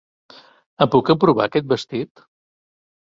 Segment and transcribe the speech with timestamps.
[0.85, 2.25] Em puc emprovar aquest vestit?